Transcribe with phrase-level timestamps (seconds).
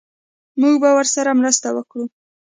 [0.61, 2.05] موږ به ورسره مرسته وکړو